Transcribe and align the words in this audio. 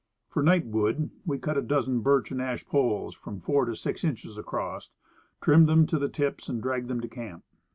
For" 0.31 0.41
night 0.41 0.65
wood," 0.65 1.11
we 1.27 1.37
cut 1.37 1.59
a 1.59 1.61
dozen 1.61 1.99
birch 1.99 2.31
and 2.31 2.41
ash 2.41 2.65
poles 2.67 3.13
from 3.13 3.39
four 3.39 3.65
to 3.65 3.75
six 3.75 4.03
inches 4.03 4.35
across, 4.35 4.89
trimmed 5.43 5.67
them 5.67 5.85
to 5.85 5.99
the 5.99 6.09
tips, 6.09 6.49
and 6.49 6.59
dragged 6.59 6.87
them 6.87 7.01
to 7.01 7.07
camp. 7.07 7.43